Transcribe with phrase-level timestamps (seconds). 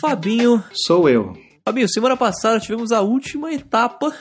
[0.00, 0.62] Fabinho.
[0.86, 1.36] Sou eu.
[1.64, 4.14] Fabinho, semana passada tivemos a última etapa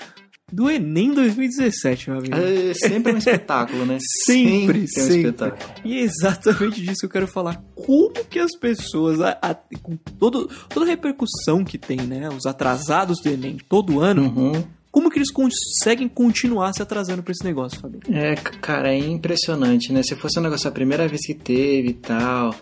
[0.52, 2.36] do Enem 2017, meu amigo.
[2.36, 3.98] É sempre um espetáculo, né?
[4.26, 5.16] Sempre, tem um sempre.
[5.18, 5.72] espetáculo.
[5.86, 7.64] E é exatamente disso que eu quero falar.
[7.76, 12.28] Como que as pessoas, a- a- com todo, toda a repercussão que tem, né?
[12.30, 14.64] Os atrasados do Enem todo ano, Uhum.
[14.92, 18.02] como que eles conseguem continuar se atrasando pra esse negócio, Fabinho?
[18.12, 20.02] É, cara, é impressionante, né?
[20.04, 22.56] Se fosse um negócio a primeira vez que teve e tal,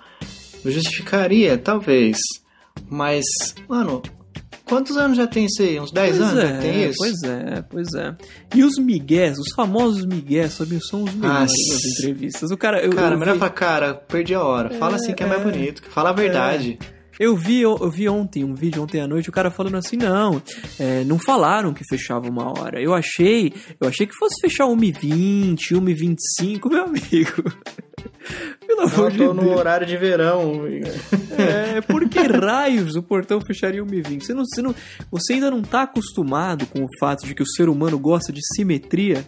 [0.63, 2.17] eu justificaria, talvez.
[2.89, 3.23] Mas,
[3.67, 4.01] mano,
[4.65, 5.79] quantos anos já tem isso aí?
[5.79, 6.97] Uns 10 Pois anos é, já tem isso?
[6.97, 8.15] Pois é, pois é.
[8.55, 12.51] E os migués, os famosos migués, são os melhores nas entrevistas.
[12.51, 14.69] O cara, eu, Cara, eu melhor vi- falar, cara, perdi a hora.
[14.71, 15.43] Fala assim que é mais é.
[15.43, 15.81] bonito.
[15.89, 16.77] Fala a verdade.
[17.19, 20.39] Eu vi, eu vi ontem um vídeo ontem à noite, o cara falando assim, não,
[20.77, 22.79] é, não falaram que fechava uma hora.
[22.79, 23.51] Eu achei,
[23.81, 27.43] eu achei que fosse fechar 1h20, 1h25, meu amigo.
[28.77, 29.55] Pelo amor Eu de tô no Deus.
[29.57, 30.61] horário de verão.
[31.37, 34.21] É, por que raios o portão fecharia 1h20?
[34.23, 34.75] Você, não, você, não,
[35.11, 38.39] você ainda não tá acostumado com o fato de que o ser humano gosta de
[38.55, 39.25] simetria?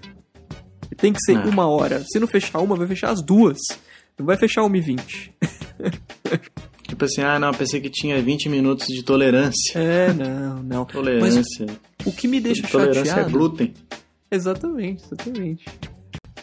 [0.98, 1.46] Tem que ser Ah.
[1.46, 2.04] uma hora.
[2.08, 3.58] Se não fechar uma, vai fechar as duas.
[4.18, 5.32] Não vai fechar 1h20.
[6.88, 9.78] Tipo assim, ah, não, pensei que tinha 20 minutos de tolerância.
[9.78, 10.86] É, não, não.
[10.86, 11.68] Tolerância.
[12.06, 13.30] O que me deixa tolerância chateado.
[13.30, 13.73] é glúten.
[14.32, 15.66] Exatamente, exatamente.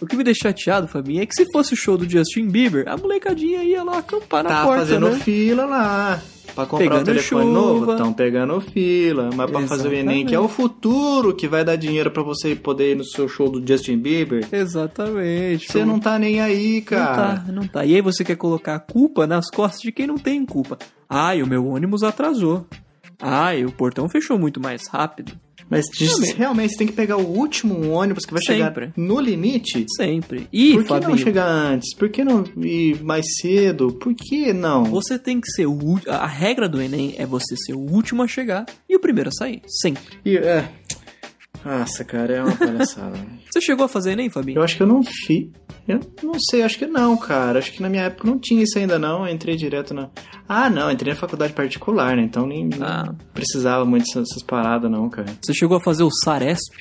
[0.01, 2.85] O que me deixa chateado, Fabinho, é que se fosse o show do Justin Bieber,
[2.89, 5.19] a molecadinha ia lá acampar na Tá porta, fazendo né?
[5.21, 6.23] fila lá.
[6.55, 7.53] Pra comprar Pegando um telefone chuva.
[7.59, 9.29] novo, estão pegando fila.
[9.35, 12.55] Mas pra fazer o Enem, que é o futuro, que vai dar dinheiro pra você
[12.57, 15.71] poder ir no seu show do Justin Bieber, Exatamente.
[15.71, 17.37] você não tá nem aí, Não cara.
[17.41, 17.85] tá, não tá.
[17.85, 20.79] E aí você quer colocar a culpa nas costas de quem não tem culpa.
[21.09, 22.67] Ai, o meu ônibus atrasou.
[23.21, 25.33] Ai, o portão fechou muito mais rápido.
[25.69, 26.35] Mas Realmente.
[26.37, 28.87] realmente você tem que pegar o último ônibus que vai Sempre.
[28.87, 29.85] chegar no limite.
[29.97, 30.47] Sempre.
[30.53, 31.95] E, Por que Fabinho, não chegar antes?
[31.95, 33.93] Por que não ir mais cedo?
[33.93, 34.85] Por que não?
[34.85, 36.13] você tem que ser o último.
[36.13, 39.33] A regra do Enem é você ser o último a chegar e o primeiro a
[39.33, 39.63] sair.
[39.67, 40.19] Sempre.
[40.25, 40.69] E, é...
[41.67, 43.19] Nossa, cara, é uma palhaçada.
[43.51, 44.59] Você chegou a fazer Enem, Fabinho?
[44.59, 45.49] Eu acho que eu não fiz.
[45.89, 47.59] Eu não sei, acho que não, cara.
[47.59, 49.27] Acho que na minha época não tinha isso ainda, não.
[49.27, 50.09] Eu entrei direto na.
[50.49, 52.23] Ah, não, entrei na faculdade particular, né?
[52.23, 53.13] Então nem, nem Ah.
[53.35, 55.29] precisava muito dessas, dessas paradas, não, cara.
[55.45, 56.73] Você chegou a fazer o Saresp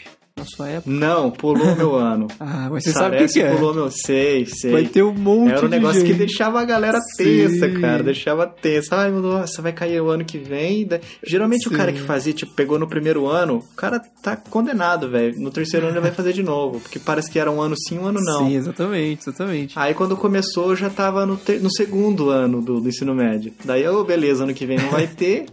[0.46, 0.92] na sua época?
[0.96, 2.28] Não, pulou meu ano.
[2.40, 3.54] Ah, mas você sabe o que, que é.
[3.56, 3.90] pulou meu.
[3.92, 4.72] Sei, sei.
[4.72, 8.04] Vai ter um monte Era um de negócio que deixava a galera tensa, cara.
[8.04, 8.96] Deixava tensa.
[8.96, 10.86] Ai, nossa, vai cair o ano que vem.
[10.86, 11.74] Da- Geralmente Sim.
[11.74, 15.40] o cara que fazia, tipo, pegou no primeiro ano, o cara tá condenado, velho.
[15.40, 16.80] No terceiro ano ele vai fazer de novo.
[16.80, 18.48] Porque parece que era um ano sim, um ano não.
[18.48, 19.74] Sim, exatamente, exatamente.
[19.78, 23.52] Aí quando começou, eu já tava no, ter- no segundo ano do, do ensino médio.
[23.64, 25.46] Daí, ô, beleza, ano que vem não vai ter.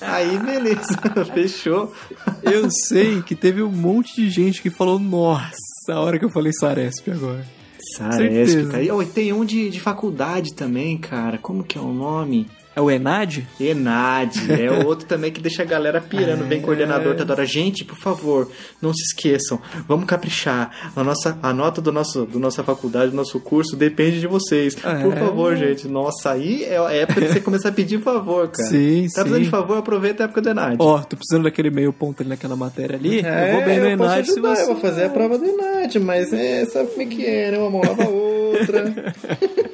[0.00, 0.98] Aí, beleza,
[1.34, 1.92] fechou.
[2.42, 5.54] Eu sei que teve um monte de gente que falou, nossa,
[5.88, 7.44] a hora que eu falei Saresp agora.
[7.96, 8.82] Saresp, cara.
[8.82, 11.38] E, e tem um de, de faculdade também, cara.
[11.38, 12.46] Como que é o nome?
[12.80, 13.42] É o Enad?
[13.60, 14.34] Enad.
[14.50, 16.46] É o outro também que deixa a galera pirando.
[16.48, 16.62] Vem É.
[16.62, 17.44] coordenador toda hora.
[17.44, 19.60] Gente, por favor, não se esqueçam.
[19.86, 20.90] Vamos caprichar.
[20.96, 24.74] A, nossa, a nota do nosso, do nossa faculdade, do nosso curso, depende de vocês.
[24.82, 25.02] É.
[25.02, 25.86] Por favor, gente.
[25.88, 28.68] Nossa, aí é a época de você começar a pedir favor, cara.
[28.68, 30.76] Sim, Tá precisando de favor, aproveita a época do Enad.
[30.78, 33.20] Ó, tô precisando daquele meio ponto ali naquela matéria ali.
[33.20, 34.62] É, eu vou bem no eu posso Enad se ajudar, você...
[34.62, 37.58] eu vou fazer a prova do Enad, mas é, sabe como é que é, né?
[37.58, 38.08] Uma mão lava a
[38.50, 39.14] outra.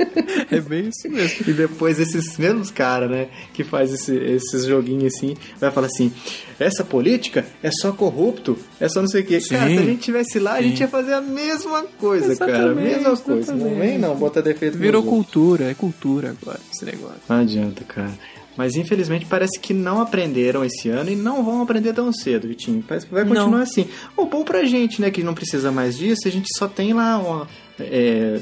[0.50, 1.44] É bem isso mesmo.
[1.48, 6.12] e depois esses mesmos caras, né, que faz esse- esses joguinhos assim, vai falar assim,
[6.58, 9.38] essa política é só corrupto, é só não sei o quê.
[9.48, 10.84] Cara, se a gente tivesse lá, a gente Sim.
[10.84, 12.52] ia fazer a mesma coisa, cara.
[12.52, 13.52] A Exatamente, mesma coisa.
[13.52, 13.78] Não exatamente.
[13.88, 15.14] vem não, bota defeito Virou outros.
[15.32, 17.20] cultura, é cultura agora esse negócio.
[17.28, 18.12] Não adianta, cara.
[18.56, 22.82] Mas infelizmente parece que não aprenderam esse ano e não vão aprender tão cedo, Vitinho.
[22.86, 23.34] Parece que vai Não.
[23.34, 23.86] continuar assim.
[24.16, 27.18] O bom pra gente, né, que não precisa mais disso, a gente só tem lá
[27.18, 27.48] uma,
[27.78, 28.40] é,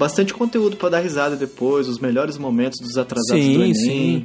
[0.00, 3.74] bastante conteúdo pra dar risada depois, os melhores momentos dos atrasados Sim, do Enem.
[3.74, 4.24] sim.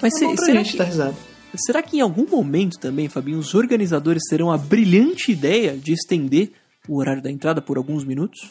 [0.00, 1.14] Mas É se- será, gente que, dar risada.
[1.56, 6.52] será que em algum momento também, Fabinho, os organizadores terão a brilhante ideia de estender
[6.88, 8.50] o horário da entrada por alguns minutos?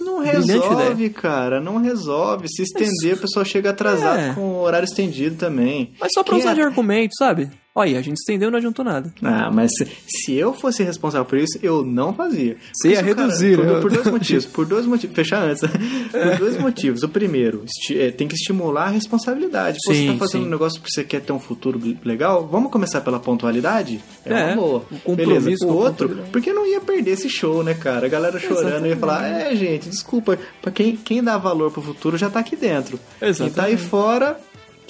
[0.00, 1.60] Não Brilhante resolve, cara.
[1.60, 2.48] Não resolve.
[2.48, 4.34] Se estender, o pessoal chega atrasado É.
[4.34, 5.92] com o horário estendido também.
[6.00, 7.50] Mas só pra Quem usar é- de argumento, sabe?
[7.76, 9.12] Olha, a gente estendeu e não adiantou nada.
[9.20, 12.56] Ah, mas se, se eu fosse responsável por isso, eu não fazia.
[12.72, 13.80] Você ia o cara- reduzir, por, né?
[13.80, 14.46] por dois motivos.
[14.46, 15.16] Por dois motivos.
[15.16, 15.60] Fechar antes.
[16.12, 17.02] por dois motivos.
[17.02, 19.78] O primeiro, é, tem que estimular a responsabilidade.
[19.84, 20.46] Pô, Sim, você tá fazendo sim.
[20.46, 22.46] um negócio porque você quer ter um futuro legal?
[22.46, 24.00] Vamos começar pela pontualidade?
[24.24, 24.84] É, É, uma boa.
[24.92, 25.64] o compromisso Beleza.
[25.64, 28.06] O com a outro, porque não ia perder esse show, né, cara?
[28.06, 30.38] A galera chorando ia falar: é, gente, desculpa.
[30.62, 33.00] Pra quem, quem dá valor pro futuro já tá aqui dentro.
[33.18, 33.76] Quem tá aí Exatamente.
[33.82, 34.38] fora.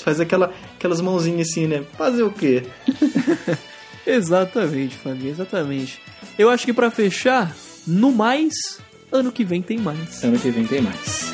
[0.05, 1.83] Faz aquela, aquelas mãozinhas assim, né?
[1.97, 2.62] Fazer o quê?
[4.06, 5.99] Exatamente, família, exatamente.
[6.39, 7.56] Eu acho que pra fechar,
[7.87, 8.53] no mais,
[9.11, 10.23] ano que vem tem mais.
[10.23, 11.34] Ano que vem tem mais.